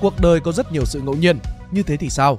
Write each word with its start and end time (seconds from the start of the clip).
cuộc 0.00 0.20
đời 0.20 0.40
có 0.40 0.52
rất 0.52 0.72
nhiều 0.72 0.84
sự 0.84 1.00
ngẫu 1.00 1.14
nhiên, 1.14 1.38
như 1.70 1.82
thế 1.82 1.96
thì 1.96 2.10
sao? 2.10 2.38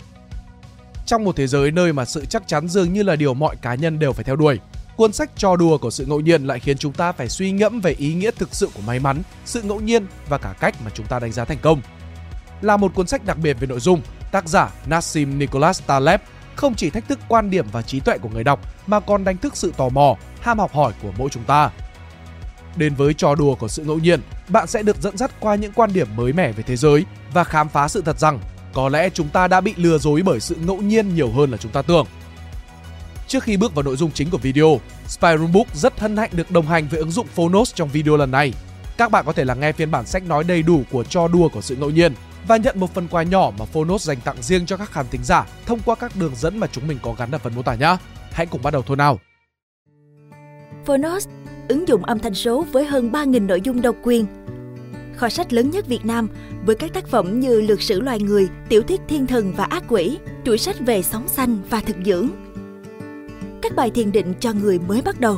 Trong 1.05 1.23
một 1.23 1.35
thế 1.35 1.47
giới 1.47 1.71
nơi 1.71 1.93
mà 1.93 2.05
sự 2.05 2.25
chắc 2.25 2.47
chắn 2.47 2.67
dường 2.67 2.93
như 2.93 3.03
là 3.03 3.15
điều 3.15 3.33
mọi 3.33 3.55
cá 3.55 3.75
nhân 3.75 3.99
đều 3.99 4.13
phải 4.13 4.23
theo 4.23 4.35
đuổi, 4.35 4.59
cuốn 4.97 5.13
sách 5.13 5.29
trò 5.35 5.55
đùa 5.55 5.77
của 5.77 5.91
sự 5.91 6.05
ngẫu 6.05 6.19
nhiên 6.19 6.43
lại 6.43 6.59
khiến 6.59 6.77
chúng 6.77 6.93
ta 6.93 7.11
phải 7.11 7.29
suy 7.29 7.51
ngẫm 7.51 7.81
về 7.81 7.91
ý 7.91 8.13
nghĩa 8.13 8.31
thực 8.31 8.55
sự 8.55 8.69
của 8.73 8.81
may 8.87 8.99
mắn, 8.99 9.21
sự 9.45 9.61
ngẫu 9.61 9.79
nhiên 9.79 10.05
và 10.29 10.37
cả 10.37 10.53
cách 10.59 10.75
mà 10.85 10.91
chúng 10.93 11.05
ta 11.05 11.19
đánh 11.19 11.31
giá 11.31 11.45
thành 11.45 11.57
công. 11.61 11.81
Là 12.61 12.77
một 12.77 12.93
cuốn 12.95 13.07
sách 13.07 13.25
đặc 13.25 13.37
biệt 13.37 13.53
về 13.59 13.67
nội 13.67 13.79
dung, 13.79 14.01
tác 14.31 14.47
giả 14.47 14.69
Nassim 14.85 15.39
Nicholas 15.39 15.81
Taleb 15.87 16.21
không 16.55 16.75
chỉ 16.75 16.89
thách 16.89 17.07
thức 17.07 17.19
quan 17.27 17.49
điểm 17.49 17.65
và 17.71 17.81
trí 17.81 17.99
tuệ 17.99 18.17
của 18.17 18.29
người 18.29 18.43
đọc 18.43 18.59
mà 18.87 18.99
còn 18.99 19.23
đánh 19.23 19.37
thức 19.37 19.57
sự 19.57 19.73
tò 19.77 19.89
mò, 19.89 20.15
ham 20.41 20.59
học 20.59 20.73
hỏi 20.73 20.93
của 21.01 21.11
mỗi 21.17 21.29
chúng 21.29 21.43
ta. 21.43 21.71
Đến 22.75 22.95
với 22.95 23.13
trò 23.13 23.35
đùa 23.35 23.55
của 23.55 23.67
sự 23.67 23.83
ngẫu 23.83 23.99
nhiên, 23.99 24.21
bạn 24.49 24.67
sẽ 24.67 24.83
được 24.83 25.01
dẫn 25.01 25.17
dắt 25.17 25.31
qua 25.39 25.55
những 25.55 25.71
quan 25.75 25.93
điểm 25.93 26.07
mới 26.15 26.33
mẻ 26.33 26.51
về 26.51 26.63
thế 26.63 26.75
giới 26.75 27.05
và 27.33 27.43
khám 27.43 27.69
phá 27.69 27.87
sự 27.87 28.01
thật 28.01 28.19
rằng 28.19 28.39
có 28.73 28.89
lẽ 28.89 29.09
chúng 29.09 29.29
ta 29.29 29.47
đã 29.47 29.61
bị 29.61 29.73
lừa 29.77 29.97
dối 29.97 30.21
bởi 30.25 30.39
sự 30.39 30.55
ngẫu 30.55 30.77
nhiên 30.77 31.15
nhiều 31.15 31.31
hơn 31.31 31.51
là 31.51 31.57
chúng 31.57 31.71
ta 31.71 31.81
tưởng. 31.81 32.05
Trước 33.27 33.43
khi 33.43 33.57
bước 33.57 33.75
vào 33.75 33.83
nội 33.83 33.95
dung 33.95 34.11
chính 34.11 34.29
của 34.29 34.37
video, 34.37 34.79
Spyroom 35.07 35.51
Book 35.51 35.75
rất 35.75 35.99
hân 35.99 36.17
hạnh 36.17 36.29
được 36.33 36.51
đồng 36.51 36.65
hành 36.65 36.87
với 36.87 36.99
ứng 36.99 37.11
dụng 37.11 37.27
Phonos 37.27 37.75
trong 37.75 37.89
video 37.89 38.17
lần 38.17 38.31
này. 38.31 38.53
Các 38.97 39.11
bạn 39.11 39.25
có 39.25 39.33
thể 39.33 39.45
là 39.45 39.53
nghe 39.53 39.71
phiên 39.71 39.91
bản 39.91 40.05
sách 40.05 40.23
nói 40.27 40.43
đầy 40.43 40.63
đủ 40.63 40.83
của 40.91 41.03
trò 41.03 41.27
đùa 41.27 41.49
của 41.49 41.61
sự 41.61 41.75
ngẫu 41.75 41.89
nhiên 41.89 42.13
và 42.47 42.57
nhận 42.57 42.79
một 42.79 42.93
phần 42.93 43.07
quà 43.07 43.23
nhỏ 43.23 43.51
mà 43.59 43.65
Phonos 43.65 44.07
dành 44.07 44.21
tặng 44.21 44.41
riêng 44.41 44.65
cho 44.65 44.77
các 44.77 44.91
khán 44.91 45.05
thính 45.11 45.23
giả 45.23 45.45
thông 45.65 45.79
qua 45.85 45.95
các 45.95 46.15
đường 46.15 46.35
dẫn 46.35 46.57
mà 46.57 46.67
chúng 46.67 46.87
mình 46.87 46.99
có 47.01 47.13
gắn 47.17 47.31
ở 47.31 47.37
phần 47.37 47.55
mô 47.55 47.61
tả 47.61 47.75
nhé. 47.75 47.97
Hãy 48.31 48.45
cùng 48.45 48.61
bắt 48.61 48.73
đầu 48.73 48.81
thôi 48.81 48.97
nào. 48.97 49.19
Phonos, 50.85 51.27
ứng 51.69 51.87
dụng 51.87 52.05
âm 52.05 52.19
thanh 52.19 52.33
số 52.33 52.65
với 52.71 52.85
hơn 52.85 53.11
3.000 53.11 53.45
nội 53.45 53.61
dung 53.61 53.81
độc 53.81 53.95
quyền. 54.03 54.25
Kho 55.15 55.29
sách 55.29 55.53
lớn 55.53 55.71
nhất 55.71 55.87
Việt 55.87 56.05
Nam 56.05 56.27
với 56.65 56.75
các 56.75 56.93
tác 56.93 57.07
phẩm 57.07 57.39
như 57.39 57.61
Lược 57.61 57.81
sử 57.81 58.01
loài 58.01 58.19
người, 58.19 58.49
Tiểu 58.69 58.81
thuyết 58.81 59.01
thiên 59.07 59.27
thần 59.27 59.53
và 59.57 59.63
ác 59.63 59.83
quỷ, 59.87 60.17
chuỗi 60.45 60.57
sách 60.57 60.75
về 60.79 61.01
sóng 61.01 61.27
xanh 61.27 61.57
và 61.69 61.79
thực 61.79 61.95
dưỡng. 62.05 62.29
Các 63.61 63.75
bài 63.75 63.91
thiền 63.91 64.11
định 64.11 64.33
cho 64.39 64.53
người 64.53 64.79
mới 64.79 65.01
bắt 65.01 65.19
đầu. 65.19 65.37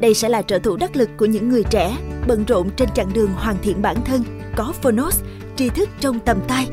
Đây 0.00 0.14
sẽ 0.14 0.28
là 0.28 0.42
trợ 0.42 0.58
thủ 0.58 0.76
đắc 0.76 0.96
lực 0.96 1.10
của 1.16 1.26
những 1.26 1.48
người 1.48 1.64
trẻ 1.70 1.96
bận 2.26 2.44
rộn 2.44 2.70
trên 2.76 2.88
chặng 2.94 3.12
đường 3.14 3.30
hoàn 3.32 3.56
thiện 3.62 3.82
bản 3.82 3.96
thân. 4.04 4.22
Có 4.56 4.72
Phonos, 4.82 5.22
tri 5.56 5.68
thức 5.68 5.88
trong 6.00 6.20
tầm 6.20 6.40
tay. 6.48 6.68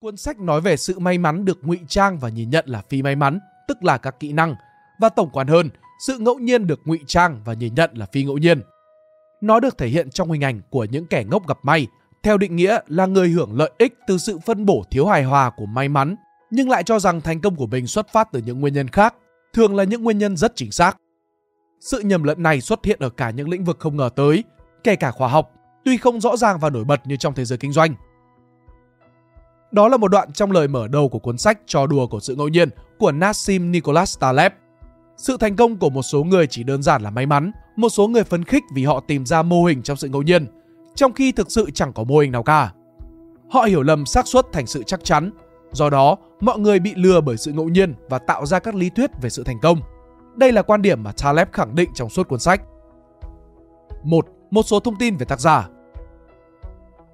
Cuốn 0.00 0.16
sách 0.16 0.40
nói 0.40 0.60
về 0.60 0.76
sự 0.76 0.98
may 0.98 1.18
mắn 1.18 1.44
được 1.44 1.58
ngụy 1.62 1.78
trang 1.88 2.18
và 2.18 2.28
nhìn 2.28 2.50
nhận 2.50 2.64
là 2.68 2.82
phi 2.88 3.02
may 3.02 3.16
mắn, 3.16 3.38
tức 3.70 3.84
là 3.84 3.98
các 3.98 4.20
kỹ 4.20 4.32
năng, 4.32 4.54
và 5.00 5.08
tổng 5.08 5.30
quan 5.32 5.46
hơn, 5.46 5.70
sự 6.06 6.18
ngẫu 6.18 6.38
nhiên 6.38 6.66
được 6.66 6.80
ngụy 6.84 6.98
trang 7.06 7.40
và 7.44 7.52
nhìn 7.52 7.74
nhận 7.74 7.90
là 7.94 8.06
phi 8.12 8.24
ngẫu 8.24 8.38
nhiên. 8.38 8.62
Nó 9.40 9.60
được 9.60 9.78
thể 9.78 9.88
hiện 9.88 10.10
trong 10.10 10.30
hình 10.30 10.44
ảnh 10.44 10.60
của 10.70 10.84
những 10.84 11.06
kẻ 11.06 11.24
ngốc 11.30 11.48
gặp 11.48 11.58
may, 11.62 11.86
theo 12.22 12.38
định 12.38 12.56
nghĩa 12.56 12.78
là 12.86 13.06
người 13.06 13.28
hưởng 13.28 13.56
lợi 13.56 13.70
ích 13.78 13.98
từ 14.06 14.18
sự 14.18 14.38
phân 14.38 14.66
bổ 14.66 14.84
thiếu 14.90 15.06
hài 15.06 15.24
hòa 15.24 15.50
của 15.56 15.66
may 15.66 15.88
mắn, 15.88 16.16
nhưng 16.50 16.70
lại 16.70 16.82
cho 16.82 16.98
rằng 16.98 17.20
thành 17.20 17.40
công 17.40 17.56
của 17.56 17.66
mình 17.66 17.86
xuất 17.86 18.12
phát 18.12 18.28
từ 18.32 18.42
những 18.46 18.60
nguyên 18.60 18.74
nhân 18.74 18.88
khác, 18.88 19.14
thường 19.52 19.76
là 19.76 19.84
những 19.84 20.04
nguyên 20.04 20.18
nhân 20.18 20.36
rất 20.36 20.52
chính 20.56 20.72
xác. 20.72 20.96
Sự 21.80 22.00
nhầm 22.00 22.22
lẫn 22.22 22.42
này 22.42 22.60
xuất 22.60 22.84
hiện 22.84 22.98
ở 23.00 23.08
cả 23.10 23.30
những 23.30 23.48
lĩnh 23.48 23.64
vực 23.64 23.76
không 23.80 23.96
ngờ 23.96 24.10
tới, 24.16 24.44
kể 24.84 24.96
cả 24.96 25.10
khoa 25.10 25.28
học, 25.28 25.50
tuy 25.84 25.96
không 25.96 26.20
rõ 26.20 26.36
ràng 26.36 26.58
và 26.58 26.70
nổi 26.70 26.84
bật 26.84 27.06
như 27.06 27.16
trong 27.16 27.34
thế 27.34 27.44
giới 27.44 27.58
kinh 27.58 27.72
doanh. 27.72 27.94
Đó 29.72 29.88
là 29.88 29.96
một 29.96 30.08
đoạn 30.08 30.32
trong 30.32 30.52
lời 30.52 30.68
mở 30.68 30.88
đầu 30.88 31.08
của 31.08 31.18
cuốn 31.18 31.38
sách 31.38 31.58
Trò 31.66 31.86
đùa 31.86 32.06
của 32.06 32.20
sự 32.20 32.34
ngẫu 32.34 32.48
nhiên 32.48 32.68
của 32.98 33.12
Nassim 33.12 33.72
Nicholas 33.72 34.18
Taleb. 34.18 34.52
Sự 35.16 35.36
thành 35.36 35.56
công 35.56 35.76
của 35.76 35.90
một 35.90 36.02
số 36.02 36.24
người 36.24 36.46
chỉ 36.46 36.62
đơn 36.62 36.82
giản 36.82 37.02
là 37.02 37.10
may 37.10 37.26
mắn, 37.26 37.52
một 37.76 37.88
số 37.88 38.08
người 38.08 38.24
phấn 38.24 38.44
khích 38.44 38.62
vì 38.74 38.84
họ 38.84 39.00
tìm 39.00 39.26
ra 39.26 39.42
mô 39.42 39.64
hình 39.64 39.82
trong 39.82 39.96
sự 39.96 40.08
ngẫu 40.08 40.22
nhiên, 40.22 40.46
trong 40.94 41.12
khi 41.12 41.32
thực 41.32 41.50
sự 41.50 41.70
chẳng 41.74 41.92
có 41.92 42.04
mô 42.04 42.18
hình 42.18 42.32
nào 42.32 42.42
cả. 42.42 42.72
Họ 43.50 43.62
hiểu 43.62 43.82
lầm 43.82 44.06
xác 44.06 44.26
suất 44.26 44.46
thành 44.52 44.66
sự 44.66 44.82
chắc 44.82 45.04
chắn, 45.04 45.30
do 45.72 45.90
đó 45.90 46.16
mọi 46.40 46.58
người 46.58 46.78
bị 46.78 46.94
lừa 46.94 47.20
bởi 47.20 47.36
sự 47.36 47.52
ngẫu 47.52 47.68
nhiên 47.68 47.94
và 48.08 48.18
tạo 48.18 48.46
ra 48.46 48.58
các 48.58 48.74
lý 48.74 48.90
thuyết 48.90 49.10
về 49.22 49.30
sự 49.30 49.44
thành 49.44 49.58
công. 49.62 49.80
Đây 50.36 50.52
là 50.52 50.62
quan 50.62 50.82
điểm 50.82 51.02
mà 51.02 51.12
Taleb 51.22 51.48
khẳng 51.52 51.74
định 51.74 51.90
trong 51.94 52.08
suốt 52.10 52.28
cuốn 52.28 52.38
sách. 52.38 52.62
Một, 54.02 54.26
một 54.50 54.62
số 54.62 54.80
thông 54.80 54.96
tin 54.96 55.16
về 55.16 55.24
tác 55.24 55.40
giả. 55.40 55.68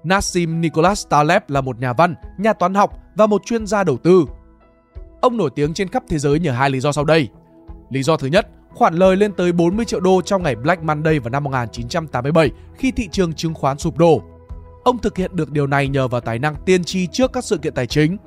Nassim 0.07 0.61
Nicholas 0.61 1.07
Taleb 1.09 1.41
là 1.47 1.61
một 1.61 1.79
nhà 1.79 1.93
văn, 1.93 2.15
nhà 2.37 2.53
toán 2.53 2.73
học 2.73 2.99
và 3.15 3.27
một 3.27 3.45
chuyên 3.45 3.67
gia 3.67 3.83
đầu 3.83 3.97
tư. 3.97 4.25
Ông 5.21 5.37
nổi 5.37 5.49
tiếng 5.55 5.73
trên 5.73 5.87
khắp 5.87 6.03
thế 6.09 6.19
giới 6.19 6.39
nhờ 6.39 6.51
hai 6.51 6.69
lý 6.69 6.79
do 6.79 6.91
sau 6.91 7.03
đây. 7.03 7.27
Lý 7.89 8.03
do 8.03 8.17
thứ 8.17 8.27
nhất, 8.27 8.47
khoản 8.73 8.93
lời 8.93 9.15
lên 9.15 9.33
tới 9.33 9.51
40 9.51 9.85
triệu 9.85 9.99
đô 9.99 10.21
trong 10.21 10.43
ngày 10.43 10.55
Black 10.55 10.83
Monday 10.83 11.19
vào 11.19 11.29
năm 11.29 11.43
1987 11.43 12.51
khi 12.75 12.91
thị 12.91 13.07
trường 13.11 13.33
chứng 13.33 13.53
khoán 13.53 13.77
sụp 13.77 13.97
đổ. 13.97 14.21
Ông 14.83 14.97
thực 14.97 15.17
hiện 15.17 15.35
được 15.35 15.51
điều 15.51 15.67
này 15.67 15.87
nhờ 15.87 16.07
vào 16.07 16.21
tài 16.21 16.39
năng 16.39 16.55
tiên 16.65 16.83
tri 16.83 17.07
trước 17.07 17.33
các 17.33 17.43
sự 17.43 17.57
kiện 17.57 17.73
tài 17.73 17.87
chính. 17.87 18.17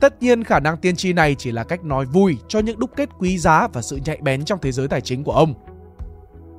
Tất 0.00 0.22
nhiên 0.22 0.44
khả 0.44 0.60
năng 0.60 0.76
tiên 0.76 0.96
tri 0.96 1.12
này 1.12 1.34
chỉ 1.34 1.52
là 1.52 1.64
cách 1.64 1.84
nói 1.84 2.06
vui 2.06 2.38
cho 2.48 2.58
những 2.58 2.78
đúc 2.78 2.90
kết 2.96 3.08
quý 3.18 3.38
giá 3.38 3.68
và 3.72 3.82
sự 3.82 3.98
nhạy 4.04 4.18
bén 4.22 4.44
trong 4.44 4.58
thế 4.62 4.72
giới 4.72 4.88
tài 4.88 5.00
chính 5.00 5.24
của 5.24 5.32
ông. 5.32 5.54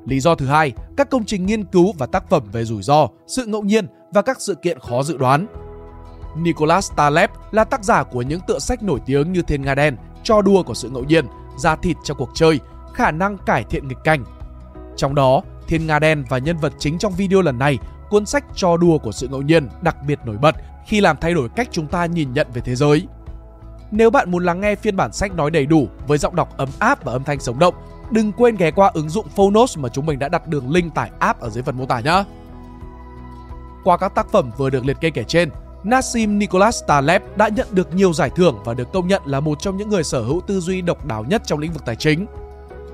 Lý 0.06 0.20
do 0.20 0.36
thứ 0.36 0.46
hai, 0.46 0.74
các 0.98 1.10
công 1.10 1.26
trình 1.26 1.46
nghiên 1.46 1.64
cứu 1.64 1.94
và 1.98 2.06
tác 2.06 2.30
phẩm 2.30 2.44
về 2.52 2.66
rủi 2.66 2.84
ro, 2.84 3.08
sự 3.28 3.46
ngẫu 3.46 3.62
nhiên 3.62 3.88
và 4.14 4.22
các 4.22 4.42
sự 4.42 4.56
kiện 4.56 4.80
khó 4.80 5.04
dự 5.04 5.18
đoán. 5.18 5.48
Nicholas 6.38 6.92
Taleb 6.96 7.30
là 7.52 7.64
tác 7.64 7.84
giả 7.84 8.04
của 8.04 8.22
những 8.22 8.40
tựa 8.48 8.60
sách 8.60 8.84
nổi 8.84 9.00
tiếng 9.06 9.34
như 9.34 9.42
Thiên 9.42 9.62
Nga 9.62 9.76
Đen, 9.76 9.98
Cho 10.24 10.42
đua 10.42 10.64
của 10.64 10.74
sự 10.74 10.90
ngẫu 10.90 11.04
nhiên, 11.04 11.26
Da 11.58 11.76
thịt 11.76 11.98
cho 12.04 12.14
cuộc 12.14 12.30
chơi, 12.34 12.60
Khả 12.94 13.12
năng 13.12 13.38
cải 13.38 13.64
thiện 13.64 13.88
nghịch 13.88 14.04
cảnh. 14.04 14.24
Trong 14.96 15.16
đó, 15.16 15.42
Thiên 15.68 15.88
Nga 15.88 16.00
Đen 16.00 16.24
và 16.30 16.38
nhân 16.38 16.58
vật 16.58 16.74
chính 16.80 16.98
trong 16.98 17.14
video 17.14 17.42
lần 17.42 17.60
này, 17.60 17.78
cuốn 18.10 18.26
sách 18.26 18.46
Cho 18.56 18.78
đua 18.78 18.98
của 18.98 19.12
sự 19.12 19.28
ngẫu 19.28 19.42
nhiên 19.42 19.70
đặc 19.82 19.98
biệt 20.08 20.20
nổi 20.26 20.38
bật 20.38 20.56
khi 20.86 21.02
làm 21.02 21.18
thay 21.22 21.34
đổi 21.34 21.50
cách 21.50 21.68
chúng 21.72 21.88
ta 21.88 22.06
nhìn 22.06 22.34
nhận 22.34 22.48
về 22.54 22.62
thế 22.66 22.76
giới. 22.76 23.08
Nếu 23.92 24.10
bạn 24.10 24.32
muốn 24.32 24.46
lắng 24.46 24.62
nghe 24.62 24.76
phiên 24.76 24.96
bản 24.96 25.14
sách 25.14 25.36
nói 25.36 25.52
đầy 25.52 25.66
đủ 25.66 25.88
với 26.08 26.18
giọng 26.18 26.36
đọc 26.36 26.58
ấm 26.58 26.70
áp 26.80 27.04
và 27.06 27.12
âm 27.12 27.24
thanh 27.24 27.40
sống 27.40 27.60
động, 27.60 27.76
đừng 28.12 28.32
quên 28.32 28.56
ghé 28.56 28.72
qua 28.72 28.92
ứng 28.94 29.10
dụng 29.10 29.28
Phonos 29.30 29.78
mà 29.78 29.90
chúng 29.90 30.06
mình 30.06 30.20
đã 30.20 30.30
đặt 30.30 30.48
đường 30.48 30.72
link 30.72 30.96
tải 30.96 31.12
app 31.20 31.40
ở 31.40 31.50
dưới 31.50 31.64
phần 31.64 31.78
mô 31.78 31.86
tả 31.86 32.00
nhé. 32.00 32.24
Qua 33.84 33.98
các 33.98 34.16
tác 34.16 34.32
phẩm 34.32 34.52
vừa 34.58 34.70
được 34.70 34.86
liệt 34.86 34.98
kê 35.02 35.10
kể 35.10 35.24
trên, 35.24 35.50
Nassim 35.84 36.40
Nicholas 36.40 36.84
Taleb 36.88 37.22
đã 37.36 37.48
nhận 37.48 37.68
được 37.72 37.96
nhiều 37.96 38.14
giải 38.14 38.30
thưởng 38.30 38.60
và 38.66 38.74
được 38.74 38.94
công 38.94 39.08
nhận 39.08 39.22
là 39.26 39.40
một 39.40 39.62
trong 39.62 39.78
những 39.78 39.90
người 39.90 40.04
sở 40.04 40.22
hữu 40.22 40.42
tư 40.42 40.60
duy 40.60 40.82
độc 40.82 41.06
đáo 41.06 41.24
nhất 41.24 41.42
trong 41.46 41.60
lĩnh 41.60 41.74
vực 41.74 41.86
tài 41.86 41.96
chính. 41.96 42.26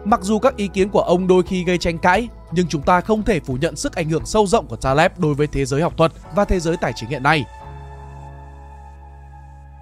Mặc 0.05 0.19
dù 0.23 0.39
các 0.39 0.55
ý 0.55 0.67
kiến 0.67 0.89
của 0.89 1.01
ông 1.01 1.27
đôi 1.27 1.43
khi 1.43 1.63
gây 1.63 1.77
tranh 1.77 1.97
cãi, 1.97 2.27
nhưng 2.51 2.67
chúng 2.67 2.81
ta 2.81 3.01
không 3.01 3.23
thể 3.23 3.39
phủ 3.39 3.57
nhận 3.61 3.75
sức 3.75 3.95
ảnh 3.95 4.09
hưởng 4.09 4.25
sâu 4.25 4.47
rộng 4.47 4.67
của 4.67 4.75
Taleb 4.75 5.11
đối 5.17 5.33
với 5.33 5.47
thế 5.47 5.65
giới 5.65 5.81
học 5.81 5.93
thuật 5.97 6.11
và 6.35 6.45
thế 6.45 6.59
giới 6.59 6.77
tài 6.77 6.93
chính 6.95 7.09
hiện 7.09 7.23
nay. 7.23 7.45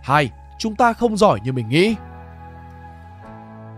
2. 0.03 0.31
Chúng 0.59 0.75
ta 0.75 0.93
không 0.93 1.17
giỏi 1.17 1.39
như 1.43 1.53
mình 1.53 1.69
nghĩ. 1.69 1.95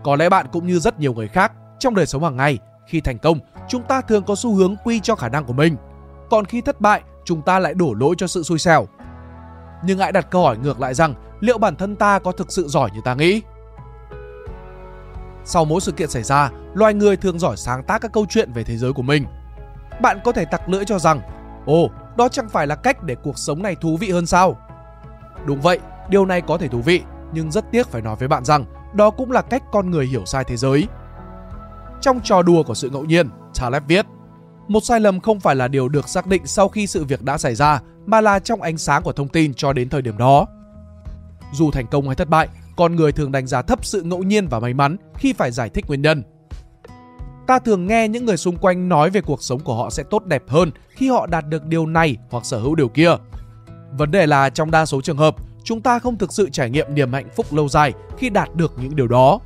Có 0.02 0.16
lẽ 0.16 0.28
bạn 0.28 0.46
cũng 0.52 0.66
như 0.66 0.78
rất 0.78 1.00
nhiều 1.00 1.14
người 1.14 1.28
khác 1.28 1.52
trong 1.78 1.94
đời 1.94 2.06
sống 2.06 2.24
hàng 2.24 2.36
ngày, 2.36 2.58
khi 2.86 3.00
thành 3.00 3.18
công, 3.18 3.38
chúng 3.68 3.82
ta 3.82 4.00
thường 4.00 4.24
có 4.24 4.34
xu 4.34 4.54
hướng 4.54 4.76
quy 4.84 5.00
cho 5.00 5.14
khả 5.14 5.28
năng 5.28 5.44
của 5.44 5.52
mình. 5.52 5.76
Còn 6.30 6.44
khi 6.44 6.60
thất 6.60 6.80
bại, 6.80 7.02
chúng 7.24 7.42
ta 7.42 7.58
lại 7.58 7.74
đổ 7.74 7.94
lỗi 7.94 8.14
cho 8.18 8.26
sự 8.26 8.42
xui 8.42 8.58
xẻo. 8.58 8.86
Nhưng 9.84 9.98
hãy 9.98 10.12
đặt 10.12 10.30
câu 10.30 10.42
hỏi 10.42 10.58
ngược 10.58 10.80
lại 10.80 10.94
rằng 10.94 11.14
liệu 11.40 11.58
bản 11.58 11.76
thân 11.76 11.96
ta 11.96 12.18
có 12.18 12.32
thực 12.32 12.52
sự 12.52 12.68
giỏi 12.68 12.90
như 12.94 13.00
ta 13.04 13.14
nghĩ? 13.14 13.42
Sau 15.44 15.64
mỗi 15.64 15.80
sự 15.80 15.92
kiện 15.92 16.10
xảy 16.10 16.22
ra, 16.22 16.50
loài 16.74 16.94
người 16.94 17.16
thường 17.16 17.38
giỏi 17.38 17.56
sáng 17.56 17.84
tác 17.84 18.02
các 18.02 18.12
câu 18.12 18.26
chuyện 18.28 18.52
về 18.52 18.64
thế 18.64 18.76
giới 18.76 18.92
của 18.92 19.02
mình. 19.02 19.24
Bạn 20.00 20.18
có 20.24 20.32
thể 20.32 20.44
tặc 20.44 20.68
lưỡi 20.68 20.84
cho 20.84 20.98
rằng, 20.98 21.20
ồ, 21.66 21.90
đó 22.16 22.28
chẳng 22.28 22.48
phải 22.48 22.66
là 22.66 22.74
cách 22.74 23.02
để 23.02 23.16
cuộc 23.22 23.38
sống 23.38 23.62
này 23.62 23.74
thú 23.74 23.96
vị 23.96 24.10
hơn 24.10 24.26
sao? 24.26 24.56
Đúng 25.46 25.60
vậy, 25.60 25.78
điều 26.08 26.26
này 26.26 26.40
có 26.40 26.58
thể 26.58 26.68
thú 26.68 26.80
vị, 26.80 27.02
nhưng 27.32 27.50
rất 27.50 27.64
tiếc 27.70 27.86
phải 27.86 28.02
nói 28.02 28.16
với 28.16 28.28
bạn 28.28 28.44
rằng 28.44 28.64
đó 28.94 29.10
cũng 29.10 29.30
là 29.30 29.42
cách 29.42 29.62
con 29.72 29.90
người 29.90 30.06
hiểu 30.06 30.24
sai 30.24 30.44
thế 30.44 30.56
giới. 30.56 30.86
Trong 32.00 32.20
trò 32.24 32.42
đùa 32.42 32.62
của 32.62 32.74
sự 32.74 32.90
ngẫu 32.90 33.04
nhiên, 33.04 33.28
Taleb 33.60 33.82
viết, 33.88 34.06
một 34.68 34.84
sai 34.84 35.00
lầm 35.00 35.20
không 35.20 35.40
phải 35.40 35.56
là 35.56 35.68
điều 35.68 35.88
được 35.88 36.08
xác 36.08 36.26
định 36.26 36.46
sau 36.46 36.68
khi 36.68 36.86
sự 36.86 37.04
việc 37.04 37.22
đã 37.22 37.38
xảy 37.38 37.54
ra, 37.54 37.80
mà 38.06 38.20
là 38.20 38.38
trong 38.38 38.62
ánh 38.62 38.78
sáng 38.78 39.02
của 39.02 39.12
thông 39.12 39.28
tin 39.28 39.54
cho 39.54 39.72
đến 39.72 39.88
thời 39.88 40.02
điểm 40.02 40.18
đó. 40.18 40.46
Dù 41.52 41.70
thành 41.70 41.86
công 41.86 42.06
hay 42.06 42.14
thất 42.14 42.28
bại, 42.28 42.48
con 42.76 42.96
người 42.96 43.12
thường 43.12 43.32
đánh 43.32 43.46
giá 43.46 43.62
thấp 43.62 43.84
sự 43.84 44.02
ngẫu 44.02 44.22
nhiên 44.22 44.48
và 44.48 44.60
may 44.60 44.74
mắn 44.74 44.96
khi 45.14 45.32
phải 45.32 45.50
giải 45.50 45.68
thích 45.68 45.84
nguyên 45.88 46.02
nhân. 46.02 46.22
Ta 47.46 47.58
thường 47.58 47.86
nghe 47.86 48.08
những 48.08 48.24
người 48.24 48.36
xung 48.36 48.56
quanh 48.56 48.88
nói 48.88 49.10
về 49.10 49.20
cuộc 49.20 49.42
sống 49.42 49.60
của 49.60 49.74
họ 49.74 49.90
sẽ 49.90 50.02
tốt 50.02 50.24
đẹp 50.24 50.42
hơn 50.48 50.70
khi 50.88 51.08
họ 51.08 51.26
đạt 51.26 51.48
được 51.48 51.64
điều 51.66 51.86
này 51.86 52.16
hoặc 52.30 52.44
sở 52.44 52.58
hữu 52.58 52.74
điều 52.74 52.88
kia. 52.88 53.16
Vấn 53.98 54.10
đề 54.10 54.26
là 54.26 54.50
trong 54.50 54.70
đa 54.70 54.86
số 54.86 55.00
trường 55.00 55.16
hợp, 55.16 55.36
chúng 55.64 55.80
ta 55.80 55.98
không 55.98 56.18
thực 56.18 56.32
sự 56.32 56.48
trải 56.50 56.70
nghiệm 56.70 56.94
niềm 56.94 57.12
hạnh 57.12 57.28
phúc 57.36 57.46
lâu 57.52 57.68
dài 57.68 57.92
khi 58.18 58.30
đạt 58.30 58.54
được 58.54 58.72
những 58.76 58.96
điều 58.96 59.08
đó. 59.08 59.38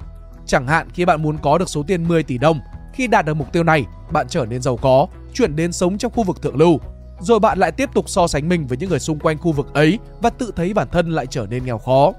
Chẳng 0.47 0.67
hạn 0.67 0.89
khi 0.91 1.05
bạn 1.05 1.23
muốn 1.23 1.39
có 1.43 1.59
được 1.59 1.69
số 1.69 1.83
tiền 1.87 2.09
10 2.09 2.23
tỷ 2.23 2.39
đồng, 2.39 2.61
khi 2.95 3.07
đạt 3.07 3.27
được 3.27 3.35
mục 3.35 3.53
tiêu 3.53 3.63
này, 3.63 3.85
bạn 4.13 4.27
trở 4.29 4.47
nên 4.47 4.63
giàu 4.63 4.77
có, 4.77 5.07
chuyển 5.35 5.57
đến 5.57 5.73
sống 5.73 5.99
trong 5.99 6.13
khu 6.13 6.23
vực 6.23 6.43
thượng 6.43 6.57
lưu, 6.57 6.79
rồi 7.21 7.41
bạn 7.41 7.59
lại 7.59 7.73
tiếp 7.73 7.91
tục 7.95 8.09
so 8.09 8.27
sánh 8.27 8.49
mình 8.49 8.67
với 8.67 8.79
những 8.79 8.91
người 8.91 8.99
xung 8.99 9.19
quanh 9.19 9.39
khu 9.39 9.53
vực 9.53 9.75
ấy 9.75 9.99
và 10.23 10.31
tự 10.31 10.53
thấy 10.57 10.75
bản 10.75 10.89
thân 10.93 11.11
lại 11.11 11.27
trở 11.27 11.47
nên 11.51 11.65
nghèo 11.65 11.79
khó. 11.79 12.13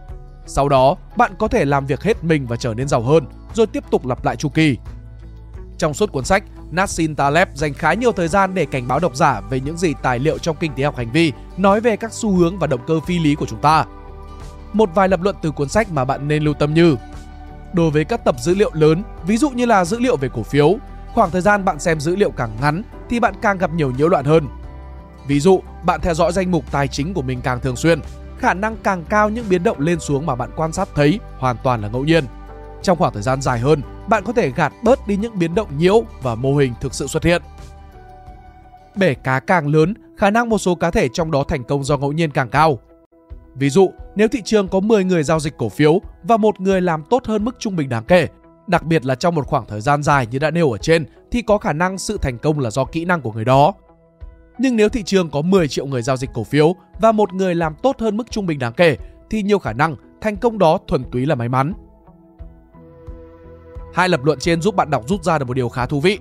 Sau 0.46 0.70
đó, 0.70 0.96
bạn 1.18 1.32
có 1.40 1.48
thể 1.48 1.66
làm 1.66 1.86
việc 1.86 2.02
hết 2.02 2.24
mình 2.24 2.48
và 2.48 2.56
trở 2.56 2.74
nên 2.74 2.88
giàu 2.88 3.02
hơn, 3.02 3.26
rồi 3.54 3.68
tiếp 3.68 3.84
tục 3.92 4.06
lặp 4.06 4.26
lại 4.26 4.36
chu 4.36 4.50
kỳ. 4.50 4.78
Trong 5.78 5.94
suốt 5.94 6.12
cuốn 6.12 6.26
sách, 6.26 6.44
Nassim 6.72 7.16
Taleb 7.16 7.48
dành 7.54 7.74
khá 7.74 7.94
nhiều 7.94 8.12
thời 8.12 8.28
gian 8.28 8.54
để 8.54 8.66
cảnh 8.66 8.88
báo 8.88 9.00
độc 9.00 9.16
giả 9.16 9.42
về 9.50 9.60
những 9.60 9.78
gì 9.78 9.94
tài 10.02 10.20
liệu 10.20 10.38
trong 10.38 10.56
kinh 10.60 10.72
tế 10.76 10.84
học 10.84 10.96
hành 10.96 11.12
vi 11.12 11.32
nói 11.58 11.82
về 11.82 11.96
các 11.98 12.14
xu 12.14 12.32
hướng 12.32 12.60
và 12.60 12.68
động 12.68 12.82
cơ 12.88 13.00
phi 13.00 13.20
lý 13.20 13.36
của 13.36 13.46
chúng 13.46 13.62
ta. 13.62 13.86
Một 14.74 14.90
vài 14.96 15.10
lập 15.10 15.22
luận 15.22 15.36
từ 15.42 15.52
cuốn 15.52 15.70
sách 15.70 15.92
mà 15.92 16.06
bạn 16.06 16.28
nên 16.28 16.44
lưu 16.44 16.54
tâm 16.54 16.74
như 16.74 16.96
Đối 17.74 17.92
với 17.92 18.06
các 18.06 18.24
tập 18.26 18.36
dữ 18.40 18.56
liệu 18.56 18.72
lớn, 18.74 19.04
ví 19.28 19.38
dụ 19.38 19.50
như 19.50 19.66
là 19.66 19.86
dữ 19.86 20.00
liệu 20.00 20.18
về 20.18 20.30
cổ 20.34 20.44
phiếu, 20.44 20.78
khoảng 21.14 21.32
thời 21.32 21.42
gian 21.42 21.66
bạn 21.66 21.80
xem 21.80 22.00
dữ 22.00 22.16
liệu 22.16 22.32
càng 22.32 22.58
ngắn 22.62 22.84
thì 23.10 23.20
bạn 23.20 23.34
càng 23.42 23.58
gặp 23.58 23.74
nhiều 23.74 23.92
nhiễu 23.92 24.08
loạn 24.08 24.26
hơn. 24.26 24.48
Ví 25.28 25.40
dụ, 25.40 25.62
bạn 25.86 26.02
theo 26.02 26.14
dõi 26.14 26.32
danh 26.32 26.52
mục 26.52 26.72
tài 26.72 26.88
chính 26.88 27.14
của 27.14 27.22
mình 27.22 27.42
càng 27.42 27.60
thường 27.60 27.76
xuyên, 27.76 28.00
khả 28.38 28.54
năng 28.54 28.78
càng 28.78 29.04
cao 29.10 29.30
những 29.30 29.46
biến 29.50 29.64
động 29.64 29.80
lên 29.80 30.00
xuống 30.00 30.26
mà 30.26 30.36
bạn 30.36 30.50
quan 30.56 30.74
sát 30.74 30.90
thấy 30.96 31.20
hoàn 31.38 31.58
toàn 31.64 31.82
là 31.82 31.88
ngẫu 31.88 32.04
nhiên. 32.04 32.26
Trong 32.82 32.98
khoảng 32.98 33.14
thời 33.14 33.24
gian 33.24 33.42
dài 33.42 33.60
hơn, 33.60 33.82
bạn 34.08 34.24
có 34.24 34.34
thể 34.34 34.52
gạt 34.52 34.74
bớt 34.84 35.08
đi 35.08 35.18
những 35.18 35.40
biến 35.40 35.56
động 35.56 35.78
nhiễu 35.78 36.04
và 36.22 36.36
mô 36.36 36.56
hình 36.56 36.74
thực 36.82 36.94
sự 36.94 37.08
xuất 37.08 37.24
hiện. 37.24 37.42
Bể 38.96 39.14
cá 39.14 39.40
càng 39.40 39.68
lớn, 39.68 39.94
khả 40.18 40.30
năng 40.30 40.50
một 40.50 40.58
số 40.58 40.76
cá 40.76 40.92
thể 40.92 41.08
trong 41.10 41.32
đó 41.32 41.44
thành 41.44 41.64
công 41.64 41.84
do 41.84 41.98
ngẫu 41.98 42.12
nhiên 42.12 42.32
càng 42.32 42.50
cao. 42.50 42.80
Ví 43.56 43.70
dụ, 43.70 43.92
nếu 44.16 44.28
thị 44.28 44.42
trường 44.46 44.68
có 44.68 44.80
10 44.80 45.04
người 45.04 45.24
giao 45.24 45.40
dịch 45.40 45.54
cổ 45.58 45.70
phiếu 45.70 46.02
và 46.24 46.38
một 46.38 46.60
người 46.60 46.82
làm 46.82 47.04
tốt 47.10 47.26
hơn 47.26 47.46
mức 47.46 47.56
trung 47.60 47.76
bình 47.76 47.90
đáng 47.90 48.04
kể, 48.04 48.28
đặc 48.68 48.84
biệt 48.84 49.06
là 49.06 49.16
trong 49.16 49.36
một 49.36 49.48
khoảng 49.48 49.66
thời 49.66 49.82
gian 49.82 50.04
dài 50.04 50.28
như 50.32 50.40
đã 50.40 50.52
nêu 50.52 50.72
ở 50.72 50.78
trên 50.78 51.06
thì 51.32 51.42
có 51.42 51.58
khả 51.58 51.74
năng 51.74 51.98
sự 51.98 52.18
thành 52.22 52.38
công 52.38 52.60
là 52.60 52.72
do 52.72 52.86
kỹ 52.86 53.06
năng 53.06 53.22
của 53.22 53.32
người 53.32 53.46
đó. 53.46 53.74
Nhưng 54.58 54.76
nếu 54.76 54.90
thị 54.90 55.04
trường 55.04 55.30
có 55.30 55.42
10 55.42 55.68
triệu 55.68 55.86
người 55.86 56.02
giao 56.02 56.18
dịch 56.18 56.30
cổ 56.34 56.44
phiếu 56.44 56.76
và 57.02 57.12
một 57.12 57.34
người 57.34 57.56
làm 57.56 57.76
tốt 57.84 57.96
hơn 58.00 58.18
mức 58.18 58.32
trung 58.32 58.46
bình 58.46 58.60
đáng 58.60 58.74
kể 58.74 58.98
thì 59.30 59.44
nhiều 59.44 59.60
khả 59.60 59.74
năng 59.74 59.96
thành 60.22 60.38
công 60.38 60.58
đó 60.58 60.80
thuần 60.88 61.04
túy 61.12 61.26
là 61.26 61.36
may 61.36 61.50
mắn. 61.50 61.74
Hai 63.94 64.10
lập 64.10 64.24
luận 64.24 64.40
trên 64.40 64.62
giúp 64.62 64.76
bạn 64.76 64.90
đọc 64.90 65.04
rút 65.08 65.24
ra 65.24 65.38
được 65.38 65.46
một 65.46 65.54
điều 65.54 65.70
khá 65.70 65.86
thú 65.86 66.00
vị. 66.00 66.20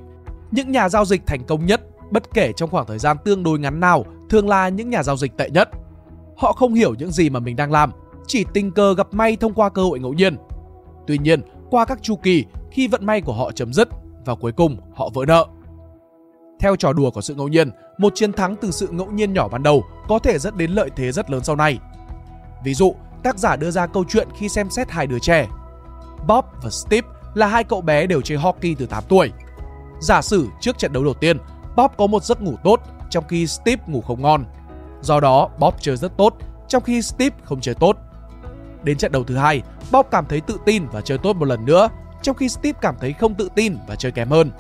Những 0.51 0.73
nhà 0.73 0.89
giao 0.89 1.05
dịch 1.05 1.27
thành 1.27 1.45
công 1.45 1.67
nhất, 1.67 1.81
bất 2.11 2.35
kể 2.35 2.53
trong 2.53 2.71
khoảng 2.71 2.87
thời 2.87 2.99
gian 2.99 3.17
tương 3.25 3.43
đối 3.43 3.59
ngắn 3.59 3.81
nào, 3.81 4.05
thường 4.31 4.49
là 4.49 4.69
những 4.69 4.91
nhà 4.91 5.03
giao 5.03 5.17
dịch 5.17 5.37
tệ 5.37 5.51
nhất. 5.51 5.69
Họ 6.37 6.53
không 6.53 6.75
hiểu 6.75 6.95
những 6.99 7.11
gì 7.11 7.31
mà 7.31 7.41
mình 7.41 7.57
đang 7.57 7.73
làm, 7.73 7.91
chỉ 8.27 8.45
tình 8.55 8.71
cờ 8.71 8.95
gặp 8.95 9.15
may 9.15 9.37
thông 9.37 9.55
qua 9.55 9.69
cơ 9.69 9.83
hội 9.83 10.01
ngẫu 10.01 10.13
nhiên. 10.13 10.37
Tuy 11.07 11.19
nhiên, 11.19 11.41
qua 11.71 11.85
các 11.85 12.03
chu 12.03 12.17
kỳ, 12.17 12.45
khi 12.71 12.89
vận 12.89 13.07
may 13.07 13.21
của 13.21 13.33
họ 13.33 13.53
chấm 13.53 13.73
dứt 13.73 13.89
và 14.25 14.35
cuối 14.35 14.53
cùng 14.53 14.77
họ 14.95 15.11
vỡ 15.15 15.25
nợ. 15.27 15.47
Theo 16.61 16.77
trò 16.77 16.93
đùa 16.93 17.11
của 17.11 17.21
sự 17.21 17.35
ngẫu 17.35 17.49
nhiên, 17.49 17.71
một 17.99 18.13
chiến 18.15 18.33
thắng 18.33 18.57
từ 18.57 18.71
sự 18.71 18.89
ngẫu 18.91 19.07
nhiên 19.07 19.33
nhỏ 19.33 19.49
ban 19.49 19.63
đầu 19.63 19.85
có 20.09 20.19
thể 20.19 20.39
dẫn 20.39 20.57
đến 20.57 20.71
lợi 20.71 20.91
thế 20.97 21.13
rất 21.13 21.31
lớn 21.31 21.45
sau 21.45 21.57
này. 21.57 21.79
Ví 22.65 22.75
dụ, 22.75 22.95
tác 23.23 23.39
giả 23.39 23.57
đưa 23.57 23.71
ra 23.71 23.87
câu 23.87 24.05
chuyện 24.09 24.29
khi 24.39 24.49
xem 24.49 24.71
xét 24.71 24.91
hai 24.91 25.07
đứa 25.07 25.19
trẻ. 25.19 25.49
Bob 26.29 26.45
và 26.63 26.71
Steve 26.71 27.09
là 27.35 27.47
hai 27.47 27.65
cậu 27.65 27.81
bé 27.81 28.07
đều 28.07 28.21
chơi 28.21 28.39
hockey 28.39 28.75
từ 28.75 28.87
8 28.87 29.05
tuổi. 29.09 29.33
Giả 30.01 30.23
sử 30.23 30.49
trước 30.61 30.79
trận 30.79 30.93
đấu 30.93 31.05
đầu 31.05 31.15
tiên, 31.15 31.39
Bob 31.77 31.91
có 31.97 32.07
một 32.07 32.25
giấc 32.25 32.43
ngủ 32.43 32.55
tốt 32.65 32.81
trong 33.11 33.25
khi 33.29 33.47
Steve 33.47 33.83
ngủ 33.87 34.01
không 34.01 34.23
ngon. 34.23 34.45
Do 35.01 35.21
đó, 35.21 35.49
Bob 35.59 35.75
chơi 35.81 35.97
rất 35.97 36.17
tốt, 36.17 36.35
trong 36.69 36.83
khi 36.83 37.03
Steve 37.03 37.37
không 37.45 37.61
chơi 37.61 37.75
tốt. 37.75 37.97
Đến 38.83 38.99
trận 38.99 39.13
đấu 39.13 39.25
thứ 39.25 39.37
hai, 39.37 39.63
Bob 39.93 40.07
cảm 40.11 40.27
thấy 40.27 40.41
tự 40.41 40.59
tin 40.65 40.87
và 40.93 41.01
chơi 41.01 41.19
tốt 41.19 41.37
một 41.37 41.45
lần 41.45 41.65
nữa, 41.65 41.89
trong 42.23 42.37
khi 42.37 42.49
Steve 42.49 42.79
cảm 42.81 42.95
thấy 43.01 43.13
không 43.13 43.35
tự 43.35 43.49
tin 43.55 43.77
và 43.89 43.97
chơi 43.97 44.13
kém 44.13 44.29
hơn. 44.29 44.51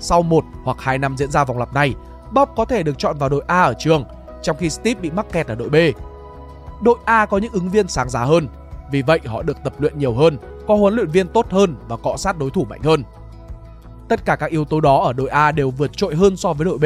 Sau 0.00 0.22
một 0.22 0.44
hoặc 0.64 0.76
hai 0.80 0.98
năm 0.98 1.16
diễn 1.16 1.30
ra 1.30 1.44
vòng 1.44 1.58
lặp 1.58 1.74
này, 1.74 1.94
Bob 2.32 2.48
có 2.56 2.64
thể 2.64 2.82
được 2.82 2.98
chọn 2.98 3.18
vào 3.18 3.28
đội 3.28 3.44
A 3.46 3.62
ở 3.62 3.74
trường, 3.78 4.04
trong 4.42 4.56
khi 4.56 4.70
Steve 4.70 5.00
bị 5.00 5.10
mắc 5.10 5.26
kẹt 5.32 5.46
ở 5.46 5.54
đội 5.54 5.68
B. 5.68 5.76
Đội 6.82 6.96
A 7.04 7.26
có 7.26 7.38
những 7.38 7.52
ứng 7.52 7.70
viên 7.70 7.88
sáng 7.88 8.10
giá 8.10 8.24
hơn, 8.24 8.48
vì 8.90 9.02
vậy 9.02 9.20
họ 9.26 9.42
được 9.42 9.56
tập 9.64 9.72
luyện 9.78 9.98
nhiều 9.98 10.14
hơn, 10.14 10.38
có 10.66 10.74
huấn 10.74 10.94
luyện 10.94 11.10
viên 11.10 11.28
tốt 11.28 11.46
hơn 11.50 11.76
và 11.88 11.96
cọ 11.96 12.16
sát 12.16 12.38
đối 12.38 12.50
thủ 12.50 12.64
mạnh 12.64 12.82
hơn. 12.82 13.04
Tất 14.08 14.24
cả 14.24 14.36
các 14.36 14.50
yếu 14.50 14.64
tố 14.64 14.80
đó 14.80 15.02
ở 15.04 15.12
đội 15.12 15.28
A 15.28 15.52
đều 15.52 15.70
vượt 15.70 15.96
trội 15.96 16.14
hơn 16.14 16.36
so 16.36 16.52
với 16.52 16.64
đội 16.64 16.78
B. 16.78 16.84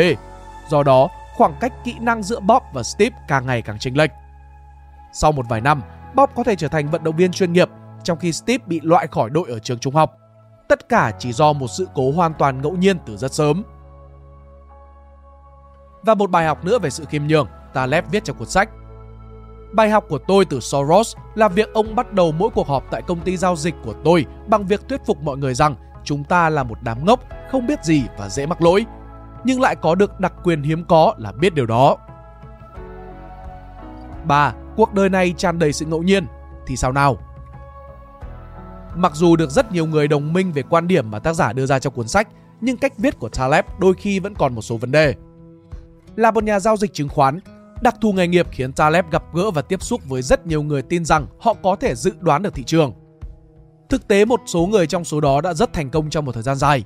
Do 0.69 0.83
đó, 0.83 1.09
khoảng 1.37 1.55
cách 1.61 1.73
kỹ 1.85 1.95
năng 2.01 2.23
giữa 2.23 2.41
Bob 2.41 2.63
và 2.73 2.83
Steve 2.83 3.17
càng 3.29 3.47
ngày 3.47 3.63
càng 3.63 3.79
chênh 3.79 3.97
lệch. 3.97 4.11
Sau 5.13 5.33
một 5.33 5.47
vài 5.49 5.61
năm, 5.61 5.83
Bob 6.15 6.31
có 6.37 6.45
thể 6.45 6.57
trở 6.57 6.69
thành 6.69 6.91
vận 6.91 7.05
động 7.05 7.17
viên 7.17 7.33
chuyên 7.33 7.53
nghiệp, 7.53 7.69
trong 8.05 8.19
khi 8.19 8.33
Steve 8.33 8.65
bị 8.67 8.81
loại 8.83 9.07
khỏi 9.07 9.31
đội 9.31 9.51
ở 9.51 9.59
trường 9.59 9.79
trung 9.79 9.95
học. 9.95 10.19
Tất 10.69 10.89
cả 10.89 11.13
chỉ 11.19 11.33
do 11.33 11.53
một 11.53 11.69
sự 11.69 11.89
cố 11.95 12.13
hoàn 12.13 12.35
toàn 12.35 12.63
ngẫu 12.63 12.73
nhiên 12.73 12.99
từ 13.07 13.17
rất 13.17 13.35
sớm. 13.35 13.63
Và 16.03 16.15
một 16.15 16.31
bài 16.31 16.47
học 16.47 16.65
nữa 16.65 16.79
về 16.79 16.91
sự 16.91 17.05
khiêm 17.05 17.27
nhường, 17.27 17.49
Taleb 17.75 18.05
viết 18.11 18.25
trong 18.25 18.37
cuốn 18.37 18.49
sách. 18.49 18.71
Bài 19.73 19.91
học 19.91 20.05
của 20.09 20.19
tôi 20.19 20.45
từ 20.45 20.61
Soros 20.61 21.17
là 21.35 21.49
việc 21.49 21.73
ông 21.73 21.95
bắt 21.95 22.13
đầu 22.13 22.33
mỗi 22.33 22.51
cuộc 22.51 22.67
họp 22.69 22.85
tại 22.91 23.03
công 23.03 23.21
ty 23.21 23.37
giao 23.37 23.57
dịch 23.57 23.75
của 23.85 23.95
tôi 24.05 24.27
bằng 24.47 24.67
việc 24.67 24.89
thuyết 24.89 25.01
phục 25.07 25.23
mọi 25.23 25.37
người 25.37 25.55
rằng 25.55 25.75
chúng 26.09 26.25
ta 26.25 26.49
là 26.49 26.63
một 26.63 26.79
đám 26.83 27.05
ngốc, 27.07 27.21
không 27.51 27.67
biết 27.67 27.85
gì 27.85 28.03
và 28.19 28.29
dễ 28.29 28.47
mắc 28.47 28.63
lỗi, 28.63 28.87
nhưng 29.45 29.61
lại 29.61 29.77
có 29.77 29.95
được 29.95 30.21
đặc 30.21 30.33
quyền 30.45 30.63
hiếm 30.63 30.85
có 30.85 31.15
là 31.19 31.33
biết 31.33 31.55
điều 31.55 31.67
đó. 31.67 31.97
3. 34.25 34.55
Cuộc 34.77 34.95
đời 34.95 35.09
này 35.09 35.35
tràn 35.37 35.59
đầy 35.59 35.73
sự 35.73 35.87
ngẫu 35.87 36.03
nhiên, 36.03 36.27
thì 36.67 36.77
sao 36.77 36.93
nào? 36.93 37.17
Mặc 38.95 39.13
dù 39.15 39.37
được 39.37 39.51
rất 39.51 39.73
nhiều 39.73 39.87
người 39.87 40.09
đồng 40.09 40.33
minh 40.33 40.53
về 40.53 40.63
quan 40.71 40.89
điểm 40.89 41.11
mà 41.11 41.19
tác 41.19 41.33
giả 41.33 41.53
đưa 41.53 41.67
ra 41.67 41.79
trong 41.79 41.95
cuốn 41.95 42.09
sách, 42.09 42.29
nhưng 42.61 42.77
cách 42.77 42.99
viết 42.99 43.19
của 43.19 43.29
Taleb 43.29 43.65
đôi 43.79 43.95
khi 43.95 44.19
vẫn 44.19 44.35
còn 44.35 44.55
một 44.55 44.63
số 44.63 44.77
vấn 44.77 44.93
đề. 44.93 45.15
Là 46.17 46.31
một 46.31 46.45
nhà 46.45 46.61
giao 46.61 46.77
dịch 46.77 46.95
chứng 46.95 47.09
khoán, 47.09 47.41
đặc 47.83 47.95
thù 48.01 48.13
nghề 48.13 48.27
nghiệp 48.29 48.47
khiến 48.51 48.73
Taleb 48.73 49.05
gặp 49.11 49.23
gỡ 49.35 49.51
và 49.51 49.63
tiếp 49.63 49.83
xúc 49.83 50.01
với 50.09 50.23
rất 50.23 50.47
nhiều 50.47 50.63
người 50.63 50.83
tin 50.83 51.05
rằng 51.05 51.27
họ 51.41 51.55
có 51.63 51.77
thể 51.77 51.95
dự 51.95 52.13
đoán 52.21 52.43
được 52.43 52.55
thị 52.55 52.63
trường. 52.63 52.93
Thực 53.89 54.09
tế 54.09 54.25
một 54.25 54.41
số 54.47 54.67
người 54.67 54.87
trong 54.87 55.05
số 55.05 55.21
đó 55.21 55.41
đã 55.41 55.55
rất 55.55 55.73
thành 55.73 55.91
công 55.91 56.11
trong 56.11 56.25
một 56.25 56.33
thời 56.33 56.43
gian 56.43 56.57
dài. 56.57 56.85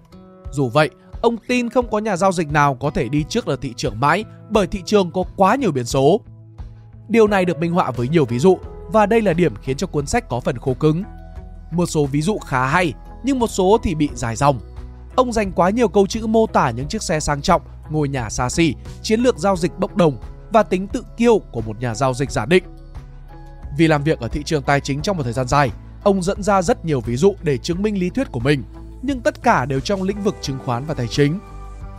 Dù 0.52 0.68
vậy, 0.68 0.90
ông 1.22 1.36
tin 1.48 1.68
không 1.68 1.90
có 1.90 1.98
nhà 1.98 2.16
giao 2.16 2.32
dịch 2.32 2.52
nào 2.52 2.74
có 2.74 2.90
thể 2.90 3.08
đi 3.08 3.24
trước 3.28 3.48
là 3.48 3.56
thị 3.60 3.74
trường 3.76 4.00
mãi 4.00 4.24
bởi 4.50 4.66
thị 4.66 4.82
trường 4.86 5.10
có 5.10 5.24
quá 5.36 5.54
nhiều 5.54 5.72
biến 5.72 5.84
số. 5.84 6.20
Điều 7.08 7.26
này 7.26 7.44
được 7.44 7.58
minh 7.58 7.72
họa 7.72 7.90
với 7.90 8.08
nhiều 8.08 8.24
ví 8.24 8.38
dụ 8.38 8.58
và 8.92 9.06
đây 9.06 9.22
là 9.22 9.32
điểm 9.32 9.54
khiến 9.62 9.76
cho 9.76 9.86
cuốn 9.86 10.06
sách 10.06 10.28
có 10.28 10.40
phần 10.40 10.58
khô 10.58 10.74
cứng. 10.74 11.02
Một 11.70 11.86
số 11.86 12.06
ví 12.06 12.22
dụ 12.22 12.38
khá 12.38 12.66
hay, 12.66 12.92
nhưng 13.24 13.38
một 13.38 13.46
số 13.46 13.78
thì 13.82 13.94
bị 13.94 14.08
dài 14.14 14.36
dòng. 14.36 14.60
Ông 15.16 15.32
dành 15.32 15.52
quá 15.52 15.70
nhiều 15.70 15.88
câu 15.88 16.06
chữ 16.06 16.26
mô 16.26 16.46
tả 16.46 16.70
những 16.70 16.88
chiếc 16.88 17.02
xe 17.02 17.20
sang 17.20 17.42
trọng, 17.42 17.62
ngôi 17.90 18.08
nhà 18.08 18.30
xa 18.30 18.48
xỉ, 18.48 18.74
chiến 19.02 19.20
lược 19.20 19.38
giao 19.38 19.56
dịch 19.56 19.78
bốc 19.78 19.96
đồng 19.96 20.16
và 20.52 20.62
tính 20.62 20.86
tự 20.86 21.04
kiêu 21.16 21.38
của 21.38 21.60
một 21.60 21.80
nhà 21.80 21.94
giao 21.94 22.14
dịch 22.14 22.30
giả 22.30 22.46
định. 22.46 22.64
Vì 23.78 23.88
làm 23.88 24.02
việc 24.02 24.20
ở 24.20 24.28
thị 24.28 24.42
trường 24.42 24.62
tài 24.62 24.80
chính 24.80 25.02
trong 25.02 25.16
một 25.16 25.22
thời 25.22 25.32
gian 25.32 25.48
dài, 25.48 25.70
ông 26.02 26.22
dẫn 26.22 26.42
ra 26.42 26.62
rất 26.62 26.84
nhiều 26.84 27.00
ví 27.00 27.16
dụ 27.16 27.34
để 27.42 27.58
chứng 27.58 27.82
minh 27.82 27.98
lý 27.98 28.10
thuyết 28.10 28.32
của 28.32 28.40
mình, 28.40 28.62
nhưng 29.02 29.20
tất 29.20 29.42
cả 29.42 29.64
đều 29.64 29.80
trong 29.80 30.02
lĩnh 30.02 30.22
vực 30.22 30.36
chứng 30.40 30.58
khoán 30.64 30.84
và 30.84 30.94
tài 30.94 31.08
chính. 31.08 31.38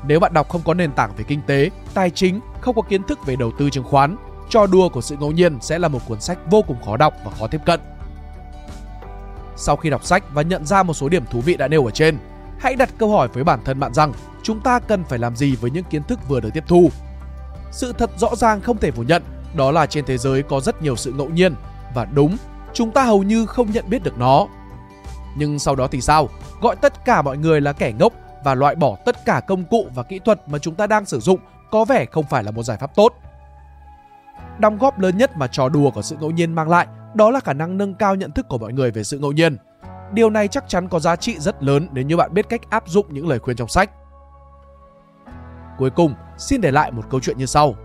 Nếu 0.07 0.19
bạn 0.19 0.33
đọc 0.33 0.50
không 0.50 0.62
có 0.65 0.74
nền 0.74 0.91
tảng 0.91 1.12
về 1.17 1.24
kinh 1.27 1.41
tế, 1.48 1.69
tài 1.93 2.10
chính, 2.10 2.39
không 2.62 2.75
có 2.75 2.81
kiến 2.81 3.03
thức 3.03 3.19
về 3.25 3.36
đầu 3.36 3.51
tư 3.60 3.69
chứng 3.69 3.83
khoán, 3.83 4.15
trò 4.50 4.65
đùa 4.65 4.89
của 4.89 5.01
sự 5.01 5.15
ngẫu 5.19 5.31
nhiên 5.31 5.57
sẽ 5.62 5.79
là 5.79 5.88
một 5.88 6.00
cuốn 6.07 6.22
sách 6.22 6.38
vô 6.51 6.62
cùng 6.62 6.77
khó 6.86 6.98
đọc 6.98 7.13
và 7.25 7.31
khó 7.39 7.48
tiếp 7.48 7.62
cận. 7.65 7.79
Sau 9.55 9.75
khi 9.75 9.89
đọc 9.89 10.05
sách 10.05 10.24
và 10.33 10.41
nhận 10.41 10.65
ra 10.65 10.83
một 10.83 10.93
số 10.93 11.10
điểm 11.10 11.24
thú 11.31 11.41
vị 11.41 11.57
đã 11.57 11.67
nêu 11.67 11.86
ở 11.86 11.91
trên, 11.91 12.17
hãy 12.60 12.75
đặt 12.75 12.89
câu 12.98 13.12
hỏi 13.12 13.27
với 13.33 13.43
bản 13.43 13.60
thân 13.65 13.79
bạn 13.79 13.93
rằng 13.93 14.13
chúng 14.43 14.60
ta 14.60 14.79
cần 14.79 15.03
phải 15.03 15.19
làm 15.19 15.36
gì 15.36 15.55
với 15.55 15.72
những 15.72 15.83
kiến 15.83 16.03
thức 16.03 16.19
vừa 16.27 16.39
được 16.39 16.50
tiếp 16.53 16.63
thu. 16.67 16.89
Sự 17.72 17.93
thật 17.93 18.10
rõ 18.17 18.36
ràng 18.36 18.62
không 18.62 18.77
thể 18.77 18.91
phủ 18.91 19.03
nhận 19.03 19.24
đó 19.55 19.72
là 19.72 19.86
trên 19.86 20.05
thế 20.05 20.17
giới 20.17 20.43
có 20.43 20.60
rất 20.60 20.81
nhiều 20.81 20.95
sự 20.95 21.13
ngẫu 21.13 21.29
nhiên 21.29 21.55
và 21.95 22.05
đúng, 22.05 22.38
chúng 22.74 22.92
ta 22.92 23.03
hầu 23.03 23.24
như 23.24 23.46
không 23.46 23.72
nhận 23.72 23.89
biết 23.89 24.03
được 24.03 24.18
nó. 24.18 24.48
Nhưng 25.38 25.60
sau 25.60 25.75
đó 25.75 25.88
thì 25.88 26.01
sao? 26.01 26.30
Gọi 26.62 26.75
tất 26.75 27.06
cả 27.06 27.22
mọi 27.22 27.38
người 27.38 27.62
là 27.62 27.74
kẻ 27.74 27.94
ngốc 28.00 28.13
và 28.44 28.56
loại 28.56 28.75
bỏ 28.75 28.98
tất 29.06 29.25
cả 29.25 29.42
công 29.48 29.63
cụ 29.63 29.88
và 29.96 30.03
kỹ 30.03 30.20
thuật 30.20 30.50
mà 30.50 30.60
chúng 30.60 30.75
ta 30.75 30.88
đang 30.88 31.06
sử 31.06 31.20
dụng 31.20 31.39
có 31.72 31.86
vẻ 31.86 32.06
không 32.06 32.25
phải 32.30 32.44
là 32.44 32.51
một 32.51 32.63
giải 32.63 32.77
pháp 32.77 32.96
tốt. 32.96 33.13
Đóng 34.60 34.77
góp 34.77 35.00
lớn 35.00 35.18
nhất 35.18 35.38
mà 35.38 35.48
trò 35.48 35.70
đùa 35.70 35.92
của 35.92 36.01
sự 36.01 36.15
ngẫu 36.20 36.32
nhiên 36.32 36.53
mang 36.53 36.70
lại 36.70 36.88
đó 37.13 37.32
là 37.32 37.39
khả 37.39 37.53
năng 37.53 37.77
nâng 37.77 37.94
cao 37.94 38.15
nhận 38.15 38.32
thức 38.32 38.48
của 38.50 38.58
mọi 38.58 38.74
người 38.74 38.92
về 38.92 39.03
sự 39.03 39.20
ngẫu 39.20 39.32
nhiên. 39.32 39.58
Điều 40.13 40.30
này 40.30 40.48
chắc 40.48 40.63
chắn 40.68 40.88
có 40.89 41.00
giá 41.00 41.15
trị 41.15 41.39
rất 41.39 41.63
lớn 41.63 41.88
nếu 41.92 42.03
như 42.03 42.18
bạn 42.18 42.34
biết 42.34 42.50
cách 42.50 42.70
áp 42.70 42.84
dụng 42.88 43.06
những 43.10 43.27
lời 43.27 43.39
khuyên 43.39 43.58
trong 43.58 43.68
sách. 43.68 43.92
Cuối 45.77 45.89
cùng, 45.89 46.13
xin 46.38 46.62
để 46.62 46.72
lại 46.72 46.92
một 46.92 47.03
câu 47.10 47.20
chuyện 47.20 47.38
như 47.38 47.46
sau. 47.46 47.75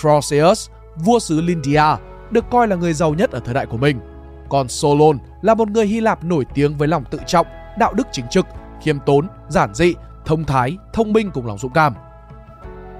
Croesus, 0.00 0.70
vua 0.96 1.18
xứ 1.18 1.40
Lydia, 1.40 1.84
được 2.32 2.44
coi 2.50 2.68
là 2.68 2.76
người 2.76 2.92
giàu 2.92 3.14
nhất 3.14 3.30
ở 3.30 3.40
thời 3.44 3.54
đại 3.54 3.66
của 3.66 3.76
mình. 3.76 4.00
Còn 4.48 4.68
Solon 4.68 5.18
là 5.42 5.54
một 5.54 5.68
người 5.68 5.86
Hy 5.86 6.00
Lạp 6.00 6.24
nổi 6.24 6.46
tiếng 6.54 6.76
với 6.76 6.88
lòng 6.88 7.04
tự 7.10 7.18
trọng, 7.26 7.46
đạo 7.78 7.92
đức 7.92 8.06
chính 8.12 8.24
trực, 8.30 8.46
khiêm 8.82 8.98
tốn, 9.06 9.28
giản 9.48 9.74
dị, 9.74 9.94
thông 10.24 10.44
thái, 10.44 10.76
thông 10.92 11.12
minh 11.12 11.30
cùng 11.34 11.46
lòng 11.46 11.58
dũng 11.58 11.72
cảm. 11.72 11.94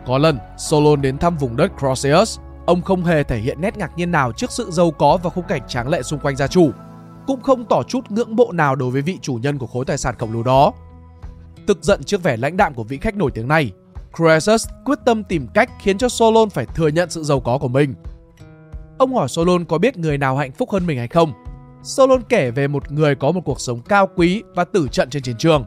Có 0.06 0.18
lần, 0.18 0.38
Solon 0.58 1.02
đến 1.02 1.18
thăm 1.18 1.36
vùng 1.36 1.56
đất 1.56 1.72
Croesus, 1.78 2.38
ông 2.66 2.82
không 2.82 3.04
hề 3.04 3.22
thể 3.22 3.38
hiện 3.38 3.60
nét 3.60 3.76
ngạc 3.76 3.90
nhiên 3.96 4.10
nào 4.10 4.32
trước 4.32 4.50
sự 4.50 4.70
giàu 4.70 4.90
có 4.90 5.18
và 5.22 5.30
khung 5.30 5.44
cảnh 5.48 5.62
tráng 5.68 5.88
lệ 5.88 6.02
xung 6.02 6.20
quanh 6.20 6.36
gia 6.36 6.46
chủ, 6.46 6.70
cũng 7.26 7.42
không 7.42 7.64
tỏ 7.64 7.82
chút 7.88 8.10
ngưỡng 8.10 8.36
mộ 8.36 8.52
nào 8.52 8.76
đối 8.76 8.90
với 8.90 9.02
vị 9.02 9.18
chủ 9.22 9.34
nhân 9.34 9.58
của 9.58 9.66
khối 9.66 9.84
tài 9.84 9.98
sản 9.98 10.14
khổng 10.18 10.32
lồ 10.32 10.42
đó. 10.42 10.72
Tức 11.66 11.78
giận 11.82 12.04
trước 12.04 12.22
vẻ 12.22 12.36
lãnh 12.36 12.56
đạm 12.56 12.74
của 12.74 12.84
vị 12.84 12.98
khách 12.98 13.16
nổi 13.16 13.30
tiếng 13.30 13.48
này, 13.48 13.72
Croesus 14.16 14.68
quyết 14.84 14.98
tâm 15.04 15.24
tìm 15.24 15.46
cách 15.54 15.70
khiến 15.80 15.98
cho 15.98 16.08
Solon 16.08 16.50
phải 16.50 16.66
thừa 16.66 16.88
nhận 16.88 17.10
sự 17.10 17.22
giàu 17.22 17.40
có 17.40 17.58
của 17.58 17.68
mình. 17.68 17.94
Ông 18.98 19.14
hỏi 19.14 19.28
Solon 19.28 19.64
có 19.64 19.78
biết 19.78 19.96
người 19.96 20.18
nào 20.18 20.36
hạnh 20.36 20.52
phúc 20.52 20.70
hơn 20.70 20.86
mình 20.86 20.98
hay 20.98 21.08
không. 21.08 21.32
Solon 21.82 22.22
kể 22.28 22.50
về 22.50 22.68
một 22.68 22.92
người 22.92 23.14
có 23.14 23.32
một 23.32 23.40
cuộc 23.44 23.60
sống 23.60 23.80
cao 23.80 24.08
quý 24.16 24.42
và 24.54 24.64
tử 24.64 24.88
trận 24.92 25.10
trên 25.10 25.22
chiến 25.22 25.36
trường. 25.38 25.64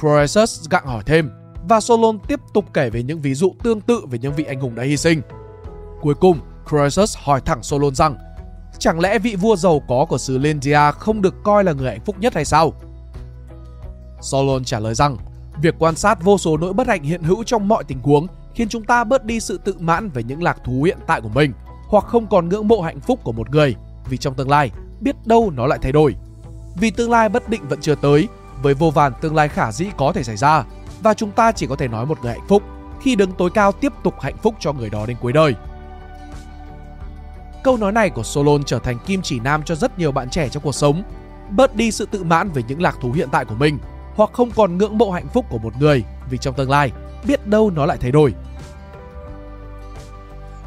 Croesus 0.00 0.68
gặng 0.70 0.86
hỏi 0.86 1.02
thêm 1.06 1.30
và 1.68 1.80
Solon 1.80 2.18
tiếp 2.28 2.40
tục 2.54 2.64
kể 2.74 2.90
về 2.90 3.02
những 3.02 3.20
ví 3.20 3.34
dụ 3.34 3.52
tương 3.62 3.80
tự 3.80 4.00
về 4.10 4.18
những 4.18 4.34
vị 4.34 4.44
anh 4.44 4.60
hùng 4.60 4.74
đã 4.74 4.82
hy 4.82 4.96
sinh. 4.96 5.22
Cuối 6.00 6.14
cùng, 6.14 6.38
Croesus 6.68 7.16
hỏi 7.18 7.40
thẳng 7.40 7.62
Solon 7.62 7.94
rằng 7.94 8.16
chẳng 8.78 9.00
lẽ 9.00 9.18
vị 9.18 9.36
vua 9.36 9.56
giàu 9.56 9.82
có 9.88 10.06
của 10.08 10.18
xứ 10.18 10.38
Lendia 10.38 10.90
không 10.98 11.22
được 11.22 11.34
coi 11.42 11.64
là 11.64 11.72
người 11.72 11.90
hạnh 11.90 12.04
phúc 12.04 12.16
nhất 12.20 12.34
hay 12.34 12.44
sao? 12.44 12.72
Solon 14.20 14.64
trả 14.64 14.80
lời 14.80 14.94
rằng 14.94 15.16
việc 15.62 15.74
quan 15.78 15.96
sát 15.96 16.22
vô 16.24 16.38
số 16.38 16.56
nỗi 16.56 16.72
bất 16.72 16.86
hạnh 16.86 17.02
hiện 17.02 17.22
hữu 17.22 17.44
trong 17.44 17.68
mọi 17.68 17.84
tình 17.84 17.98
huống 18.00 18.26
khiến 18.54 18.68
chúng 18.68 18.84
ta 18.84 19.04
bớt 19.04 19.24
đi 19.24 19.40
sự 19.40 19.58
tự 19.58 19.74
mãn 19.78 20.10
về 20.10 20.22
những 20.22 20.42
lạc 20.42 20.58
thú 20.64 20.82
hiện 20.82 20.98
tại 21.06 21.20
của 21.20 21.28
mình 21.28 21.52
hoặc 21.90 22.04
không 22.04 22.26
còn 22.26 22.48
ngưỡng 22.48 22.68
mộ 22.68 22.80
hạnh 22.80 23.00
phúc 23.00 23.20
của 23.24 23.32
một 23.32 23.50
người 23.50 23.76
vì 24.08 24.16
trong 24.16 24.34
tương 24.34 24.50
lai 24.50 24.70
biết 25.00 25.26
đâu 25.26 25.52
nó 25.56 25.66
lại 25.66 25.78
thay 25.82 25.92
đổi. 25.92 26.14
Vì 26.76 26.90
tương 26.90 27.10
lai 27.10 27.28
bất 27.28 27.48
định 27.48 27.68
vẫn 27.68 27.80
chưa 27.80 27.94
tới, 27.94 28.28
với 28.62 28.74
vô 28.74 28.90
vàn 28.90 29.12
tương 29.20 29.34
lai 29.34 29.48
khả 29.48 29.72
dĩ 29.72 29.86
có 29.96 30.12
thể 30.12 30.22
xảy 30.22 30.36
ra 30.36 30.64
và 31.02 31.14
chúng 31.14 31.30
ta 31.30 31.52
chỉ 31.52 31.66
có 31.66 31.76
thể 31.76 31.88
nói 31.88 32.06
một 32.06 32.18
người 32.22 32.32
hạnh 32.32 32.46
phúc 32.48 32.62
khi 33.00 33.16
đứng 33.16 33.32
tối 33.32 33.50
cao 33.54 33.72
tiếp 33.72 33.92
tục 34.04 34.14
hạnh 34.20 34.36
phúc 34.42 34.54
cho 34.60 34.72
người 34.72 34.90
đó 34.90 35.06
đến 35.06 35.16
cuối 35.20 35.32
đời. 35.32 35.54
Câu 37.64 37.76
nói 37.76 37.92
này 37.92 38.10
của 38.10 38.22
Solon 38.22 38.64
trở 38.64 38.78
thành 38.78 38.98
kim 39.06 39.22
chỉ 39.22 39.40
nam 39.40 39.62
cho 39.62 39.74
rất 39.74 39.98
nhiều 39.98 40.12
bạn 40.12 40.30
trẻ 40.30 40.48
trong 40.48 40.62
cuộc 40.62 40.74
sống. 40.74 41.02
Bớt 41.50 41.76
đi 41.76 41.90
sự 41.90 42.06
tự 42.06 42.24
mãn 42.24 42.50
về 42.50 42.62
những 42.68 42.82
lạc 42.82 42.96
thú 43.00 43.12
hiện 43.12 43.28
tại 43.32 43.44
của 43.44 43.54
mình 43.54 43.78
hoặc 44.14 44.30
không 44.32 44.50
còn 44.50 44.78
ngưỡng 44.78 44.98
mộ 44.98 45.10
hạnh 45.10 45.28
phúc 45.28 45.46
của 45.50 45.58
một 45.58 45.72
người 45.80 46.04
vì 46.30 46.38
trong 46.38 46.54
tương 46.54 46.70
lai 46.70 46.92
biết 47.26 47.46
đâu 47.46 47.70
nó 47.70 47.86
lại 47.86 47.98
thay 48.00 48.10
đổi. 48.10 48.34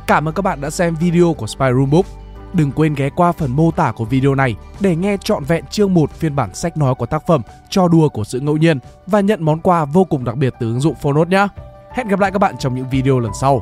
Cảm 0.07 0.27
ơn 0.27 0.33
các 0.33 0.41
bạn 0.41 0.61
đã 0.61 0.69
xem 0.69 0.95
video 0.95 1.33
của 1.33 1.47
Spy 1.47 1.65
Room 1.75 1.89
Book. 1.89 2.05
Đừng 2.53 2.71
quên 2.71 2.93
ghé 2.93 3.09
qua 3.09 3.31
phần 3.31 3.51
mô 3.55 3.71
tả 3.71 3.91
của 3.91 4.05
video 4.05 4.35
này 4.35 4.55
để 4.79 4.95
nghe 4.95 5.17
trọn 5.17 5.43
vẹn 5.43 5.65
chương 5.65 5.93
1 5.93 6.11
phiên 6.11 6.35
bản 6.35 6.53
sách 6.53 6.77
nói 6.77 6.95
của 6.95 7.05
tác 7.05 7.27
phẩm 7.27 7.41
Cho 7.69 7.87
đùa 7.87 8.09
của 8.09 8.23
sự 8.23 8.39
ngẫu 8.39 8.57
nhiên 8.57 8.79
và 9.07 9.19
nhận 9.19 9.43
món 9.43 9.59
quà 9.59 9.85
vô 9.85 10.03
cùng 10.03 10.23
đặc 10.23 10.35
biệt 10.35 10.53
từ 10.59 10.67
ứng 10.67 10.79
dụng 10.79 10.95
Phonos 10.95 11.27
nhé. 11.27 11.47
Hẹn 11.93 12.07
gặp 12.07 12.19
lại 12.19 12.31
các 12.31 12.39
bạn 12.39 12.55
trong 12.59 12.75
những 12.75 12.89
video 12.89 13.19
lần 13.19 13.31
sau. 13.41 13.61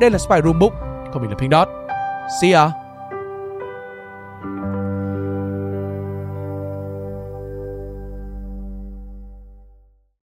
Đây 0.00 0.10
là 0.10 0.18
Spy 0.18 0.36
Room 0.44 0.58
Book, 0.58 0.72
còn 1.12 1.22
mình 1.22 1.30
là 1.30 1.36
Pink 1.38 1.52
Dot. 1.52 1.68
See 2.40 2.52
ya! 2.52 2.85